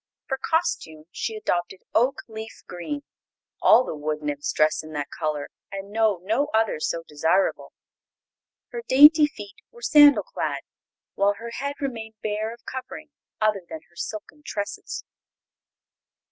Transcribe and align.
For 0.27 0.39
costume 0.43 1.03
she 1.11 1.35
adopted 1.35 1.83
oak 1.93 2.23
leaf 2.27 2.63
green; 2.65 3.03
all 3.61 3.83
the 3.85 3.93
wood 3.95 4.23
nymphs 4.23 4.51
dress 4.51 4.81
in 4.81 4.93
that 4.93 5.11
color 5.11 5.49
and 5.71 5.91
know 5.91 6.19
no 6.23 6.47
other 6.55 6.79
so 6.79 7.03
desirable. 7.07 7.71
Her 8.69 8.81
dainty 8.87 9.27
feet 9.27 9.57
were 9.69 9.83
sandal 9.83 10.23
clad, 10.23 10.61
while 11.13 11.35
her 11.35 11.51
head 11.51 11.75
remained 11.79 12.15
bare 12.23 12.51
of 12.51 12.65
covering 12.65 13.11
other 13.39 13.61
than 13.69 13.81
her 13.91 13.95
silken 13.95 14.41
tresses. 14.43 15.03